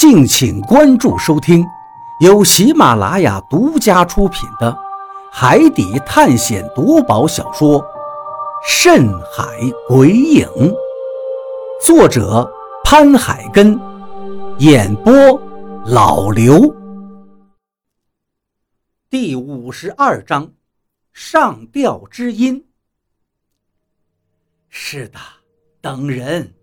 [0.00, 1.62] 敬请关注收听，
[2.20, 4.72] 由喜马拉雅独家出品的
[5.30, 7.78] 《海底探险夺宝小说》
[8.66, 9.44] 《深海
[9.86, 10.46] 鬼影》，
[11.84, 12.50] 作者
[12.82, 13.78] 潘海根，
[14.60, 15.12] 演播
[15.84, 16.74] 老刘。
[19.10, 20.50] 第五十二章，
[21.12, 22.64] 上吊之音。
[24.70, 25.18] 是的，
[25.82, 26.54] 等人。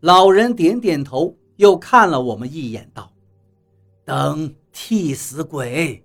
[0.00, 1.34] 老人点点头。
[1.62, 3.12] 又看了我们一眼，道
[4.04, 6.04] ：“等替死鬼。”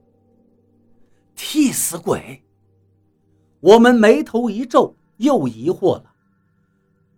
[1.35, 2.43] 替死鬼。
[3.59, 6.13] 我们眉头一皱，又疑惑了：“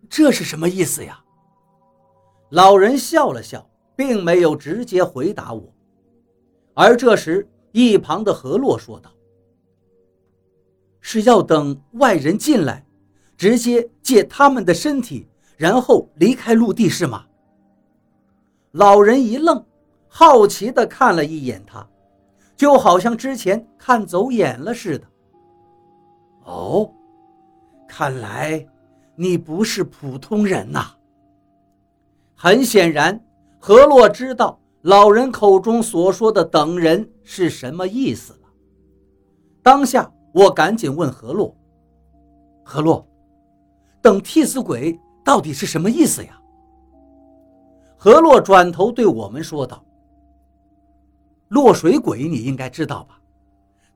[0.10, 1.22] 这是什么意思呀？”
[2.52, 5.74] 老人笑了笑，并没有直接回答我。
[6.74, 9.12] 而这时，一旁的何洛说道
[11.02, 12.85] ：“是要等外人进来，
[13.35, 15.27] 直接借他们的身体，
[15.58, 17.26] 然后离开陆地，是吗？”
[18.72, 19.66] 老人一愣，
[20.08, 21.88] 好奇地看了一眼他，
[22.55, 25.05] 就好像之前看走眼了似的。
[26.46, 26.91] 哦，
[27.88, 28.63] 看来
[29.16, 30.91] 你不是普通人呐。
[32.35, 33.20] 很显然，
[33.60, 38.40] 何洛知道老人口中所说的“等人”是什么意思了。
[39.63, 41.54] 当下，我赶紧问何洛
[42.63, 43.05] ：“何洛，
[44.02, 46.38] 等替死鬼到底是什么意思呀？”
[48.02, 49.84] 何洛转头对我们说道
[51.50, 53.20] ：“落水鬼，你应该知道吧？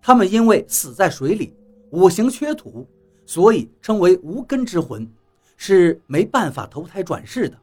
[0.01, 1.55] 他们因为死在水里，
[1.91, 2.85] 五行缺土，
[3.25, 5.09] 所以称为无根之魂，
[5.55, 7.57] 是没办法投胎转世的。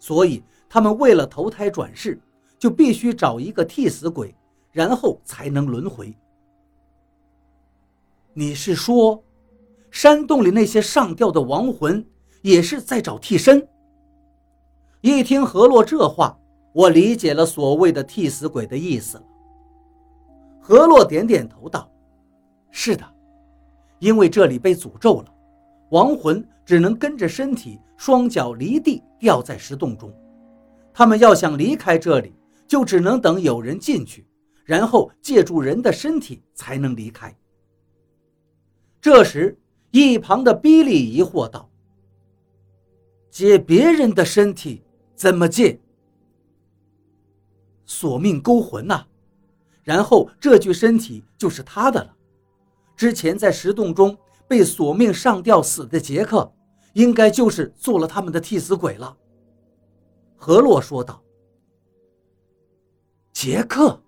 [0.00, 2.20] 所以他们为了投胎转世，
[2.58, 4.34] 就必须找一个替死鬼，
[4.72, 6.12] 然后才能轮回。
[8.34, 9.22] 你是说，
[9.92, 12.04] 山洞里那些上吊的亡魂，
[12.42, 13.64] 也是在找替身？”
[15.08, 16.38] 一听何洛这话，
[16.74, 19.24] 我理解了所谓的替死鬼的意思了。
[20.60, 21.90] 何洛点点头道
[22.70, 23.02] ：“是的，
[24.00, 25.34] 因为这里被诅咒了，
[25.92, 30.12] 亡魂只能跟着身体双脚离地掉在石洞中。
[30.92, 32.34] 他们要想离开这里，
[32.66, 34.26] 就只能等有人进去，
[34.62, 37.34] 然后借助人的身体才能离开。”
[39.00, 39.58] 这时，
[39.90, 41.70] 一旁的比利疑惑道
[43.32, 44.82] ：“借别人的身体？”
[45.18, 45.80] 怎么借？
[47.84, 49.04] 索命勾魂呐，
[49.82, 52.14] 然后这具身体就是他的了。
[52.96, 56.52] 之前在石洞中被索命上吊死的杰克，
[56.92, 59.16] 应该就是做了他们的替死鬼了。
[60.36, 61.20] 何洛说道。
[63.32, 64.00] 杰克，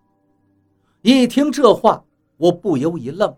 [1.03, 2.05] 一听这话，
[2.37, 3.37] 我不由一愣。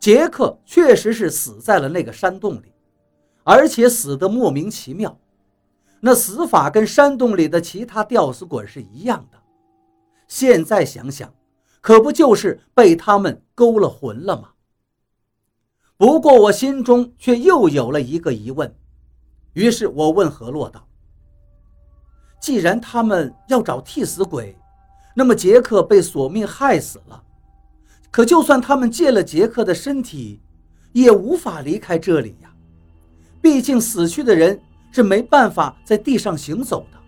[0.00, 2.72] 杰克确实是死在了那个山洞里，
[3.44, 5.20] 而且死的莫名其妙。
[6.00, 9.38] 那死法跟山洞里的其他吊死鬼是一样的，
[10.28, 11.34] 现在想想，
[11.80, 14.50] 可不就是被他们勾了魂了吗？
[15.96, 18.72] 不过我心中却又有了一个疑问，
[19.54, 20.86] 于是我问何洛道
[22.40, 24.56] ：“既然他们要找替死鬼，
[25.16, 27.20] 那么杰克被索命害死了，
[28.12, 30.40] 可就算他们借了杰克的身体，
[30.92, 32.54] 也无法离开这里呀，
[33.42, 36.98] 毕竟死去的人。”是没办法在地上行走的，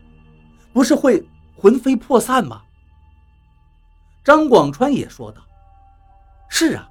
[0.72, 1.26] 不是会
[1.56, 2.62] 魂飞魄散吗？
[4.22, 5.42] 张广川也说道
[6.48, 6.88] ：“是啊，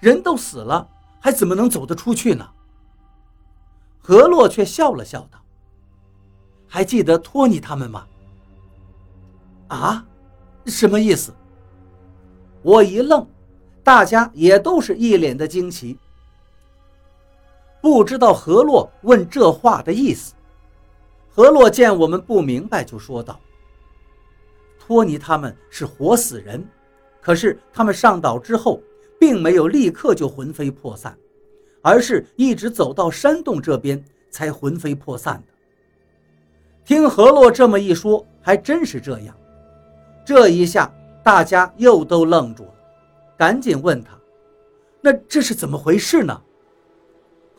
[0.00, 0.88] 人都死了，
[1.20, 2.48] 还怎么能走得出去呢？”
[4.00, 5.38] 何洛却笑了笑道
[6.68, 8.06] ：“还记得托尼他们吗？”
[9.68, 10.06] 啊，
[10.66, 11.34] 什么意思？
[12.62, 13.26] 我一愣，
[13.82, 15.98] 大家也都是一脸的惊奇。
[17.82, 20.32] 不知道何洛问这话的意思。
[21.28, 23.40] 何洛见我们不明白，就说道
[24.78, 26.64] ：“托尼他们是活死人，
[27.20, 28.80] 可是他们上岛之后，
[29.18, 31.18] 并没有立刻就魂飞魄散，
[31.82, 35.52] 而是一直走到山洞这边才魂飞魄散的。”
[36.86, 39.36] 听何洛这么一说，还真是这样。
[40.24, 40.88] 这一下，
[41.24, 42.74] 大家又都愣住了，
[43.36, 44.16] 赶紧问他
[45.02, 46.40] ：“那这是怎么回事呢？”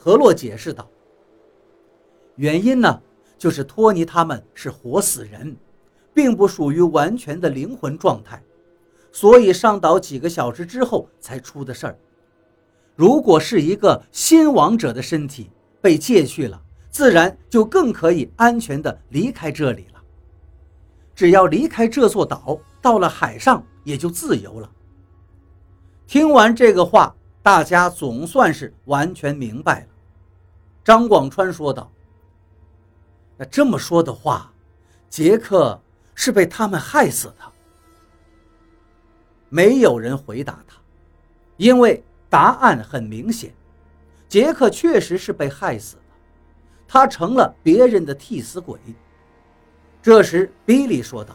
[0.04, 0.86] 何洛解释道
[2.36, 3.02] ：“原因呢，
[3.38, 5.56] 就是托尼他们是活死人，
[6.14, 8.44] 并不属于完全的灵魂状态，
[9.14, 11.98] 所以上岛几个小时之后才出的事儿。
[12.98, 20.04] 如果是一个新亡者的身体被借去了，自然就更可以安全的离开这里了。
[21.16, 24.70] 只要离开这座岛，到了海上也就自由了。”
[26.06, 29.93] 听完这个话，大家总算是完全明白了。
[30.83, 31.89] 张广川说道
[33.38, 34.51] ：“那这么说的话，
[35.09, 35.80] 杰克
[36.13, 37.51] 是被他们害死的？
[39.50, 40.75] 没有人回答他，
[41.57, 43.53] 因为答案很明显：
[44.27, 46.01] 杰克确实是被害死的，
[46.88, 48.77] 他成了别人的替死鬼。
[50.01, 51.33] 这时，比利说道：“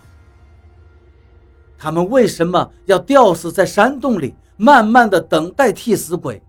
[1.79, 6.43] 他们为什么要吊死在山洞里，慢慢的等待替死鬼？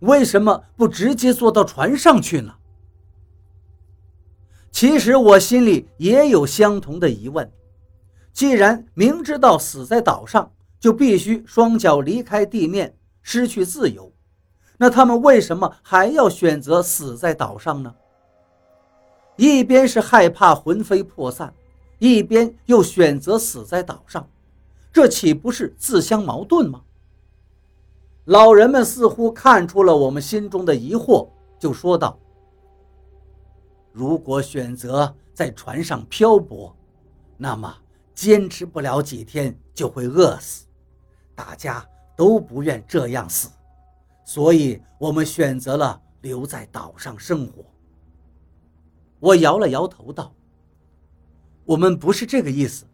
[0.00, 2.54] 为什么不直接坐到船上去呢？”
[4.70, 7.50] 其实我心里也有相同的疑问。
[8.32, 14.12] 既然明知道死在岛上就必须双脚离开地面，失去自由，
[14.76, 17.94] 那他们为什么还要选择死在岛上呢？
[19.36, 21.54] 一边是害怕魂飞魄散，
[21.98, 24.28] 一边又选择死在岛上，
[24.92, 26.82] 这岂不是自相矛盾吗？
[28.26, 31.28] 老人们似乎看出了我们心中的疑惑，
[31.58, 32.18] 就说道。
[33.92, 36.74] 如果选择在船上漂泊，
[37.36, 37.72] 那么
[38.14, 40.66] 坚持不了几天就会饿死。
[41.36, 41.86] 大家
[42.16, 43.48] 都不愿这样死，
[44.24, 47.64] 所以我们选择了留在岛上生活。
[49.20, 50.34] 我摇了摇头道
[51.64, 52.86] ：“我们不是这个意思，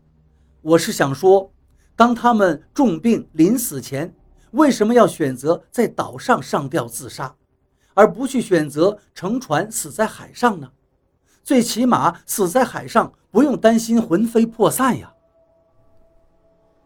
[0.60, 1.50] 我是想说，
[1.96, 4.14] 当他们重病临死前，
[4.52, 7.34] 为什么要选择在岛上上吊自杀，
[7.92, 10.70] 而不去选择乘船死在海上呢？”
[11.44, 15.12] 最起码死在海上不用担心魂飞魄散呀。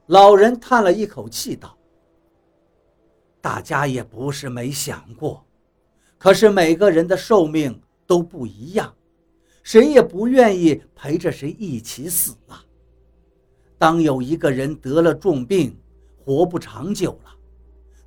[0.07, 1.77] 老人叹了一口气道
[3.43, 5.45] ：“大家也不是没想过，
[6.17, 8.95] 可是每个人的寿命都不一样，
[9.63, 12.65] 谁也不愿意陪着谁一起死啊。
[13.77, 15.79] 当有一个人得了重病，
[16.25, 17.36] 活不长久了，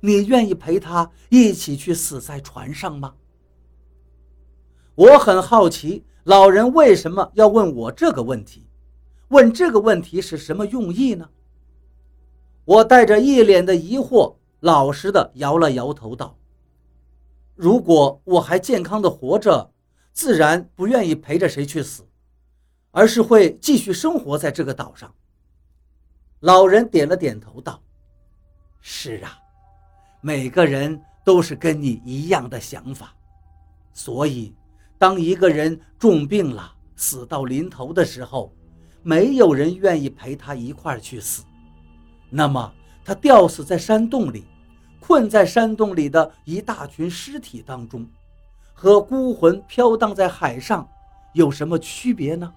[0.00, 3.14] 你愿意陪他一起去死在船上吗？”
[4.96, 6.04] 我很好奇。
[6.24, 8.66] 老人为什么要问我这个问题？
[9.28, 11.30] 问这个问题是什么用意呢？
[12.66, 16.36] 我带着一脸的疑惑，老实的摇了摇头，道
[17.56, 19.72] ：“如果我还健康的活着，
[20.12, 22.06] 自然不愿意陪着谁去死，
[22.90, 25.14] 而是会继续生活在这个岛上。”
[26.40, 27.82] 老人点了点头，道
[28.82, 29.39] ：“是啊，
[30.20, 33.14] 每个人都是跟你一样的想法，
[33.92, 34.54] 所以。”
[35.00, 38.52] 当一个人重病了，死到临头的时候，
[39.02, 41.42] 没有人愿意陪他一块儿去死。
[42.28, 42.70] 那么，
[43.02, 44.44] 他吊死在山洞里，
[45.00, 48.06] 困在山洞里的一大群尸体当中，
[48.74, 50.86] 和孤魂飘荡在海上
[51.32, 52.52] 有什么区别呢？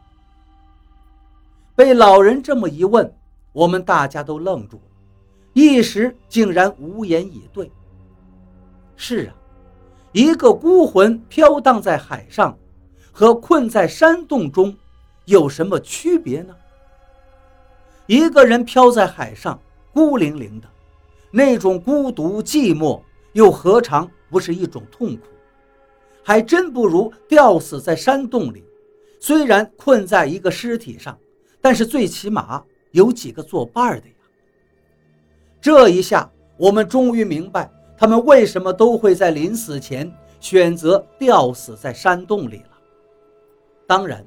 [1.75, 3.09] 被老人这么一问，
[3.53, 4.92] 我们大家都愣住了，
[5.53, 7.71] 一时竟然无言以对。
[8.95, 9.35] 是啊。
[10.11, 12.55] 一个孤魂飘荡在海上，
[13.11, 14.75] 和困在山洞中
[15.25, 16.55] 有什么区别呢？
[18.05, 19.59] 一个人飘在海上，
[19.91, 20.67] 孤零零的，
[21.31, 23.01] 那种孤独寂寞，
[23.31, 25.23] 又何尝不是一种痛苦？
[26.23, 28.63] 还真不如吊死在山洞里，
[29.19, 31.17] 虽然困在一个尸体上，
[31.59, 34.13] 但是最起码有几个作伴的呀。
[35.63, 37.71] 这一下，我们终于明白。
[37.97, 42.77] 他们为什么都会在临死前选择吊死在山洞里了？
[43.87, 44.25] 当然，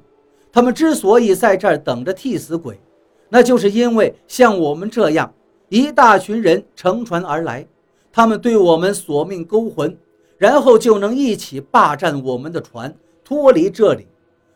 [0.51, 2.81] 他们之所以在这儿等着替死鬼，
[3.29, 5.31] 那就是因为像我们这样
[5.69, 7.63] 一大群人乘船而来，
[8.11, 9.95] 他们对我们索命勾魂，
[10.39, 12.91] 然后就能一起霸占我们的船，
[13.23, 14.07] 脱离这里，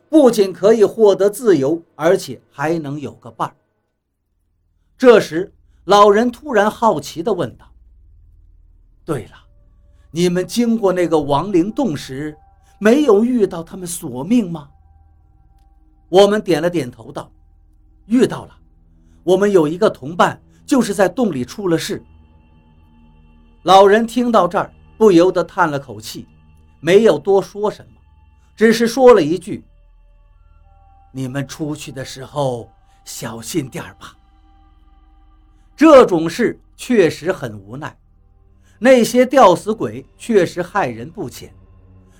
[0.09, 3.53] 不仅可以获得自由，而且还能有个伴儿。
[4.97, 5.53] 这时，
[5.85, 7.65] 老人突然好奇地问道。
[9.03, 9.33] 对了，
[10.11, 12.38] 你们经过那个亡灵洞时，
[12.79, 14.69] 没有遇到他们索命吗？
[16.07, 17.31] 我们点了点头，道
[18.05, 18.57] ：“遇到了。
[19.23, 22.03] 我们有一个同伴，就是在洞里出了事。”
[23.63, 26.27] 老人听到这儿，不由得叹了口气，
[26.79, 28.01] 没有多说什么，
[28.55, 29.63] 只是说了一句
[31.11, 32.69] ：“你们出去的时候
[33.03, 34.15] 小心点吧。”
[35.81, 37.97] 这种事确实很无奈。
[38.77, 41.51] 那些吊死鬼确实害人不浅，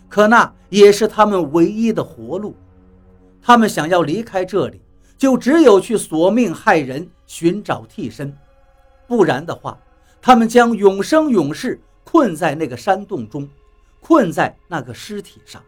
[0.10, 2.56] 可那也是他们唯一的活路。
[3.39, 4.82] 他们想要离开这里，
[5.15, 8.36] 就只有去索命害人，寻找替身，
[9.06, 9.80] 不然的话，
[10.20, 13.48] 他们将永生永世困在那个山洞中，
[14.00, 15.63] 困在那个尸体上，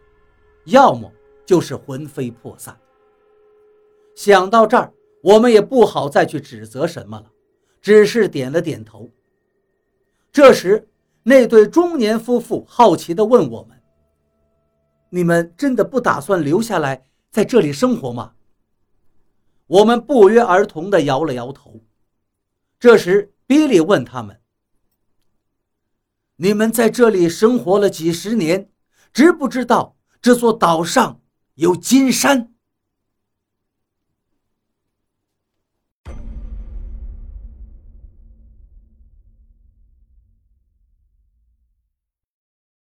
[0.64, 1.08] 要么
[1.46, 2.76] 就是魂飞魄散。
[4.16, 7.26] 想到这儿，我们也不好再去指责什么了，
[7.84, 9.10] 只是点了点头。
[10.32, 10.88] 这时，
[11.22, 13.78] 那对中年夫妇好奇地问我们
[15.10, 18.32] ：“你们真的不打算留下来在这里生活吗？”
[19.68, 21.78] 我们不约而同地摇了摇头。
[22.80, 24.40] 这时，比利问他们
[26.36, 28.70] ：“你们在这里生活了几十年，
[29.12, 31.20] 知不知道这座岛上
[31.56, 32.50] 有金山？”